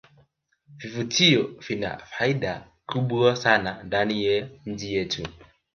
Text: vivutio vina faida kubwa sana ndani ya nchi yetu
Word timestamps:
vivutio 0.77 1.43
vina 1.67 1.97
faida 1.97 2.67
kubwa 2.85 3.35
sana 3.35 3.83
ndani 3.83 4.25
ya 4.25 4.49
nchi 4.65 4.93
yetu 4.93 5.27